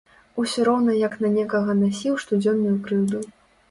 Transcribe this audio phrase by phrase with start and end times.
[0.43, 3.27] Усё роўна як на некага насіў штодзённую крыўду.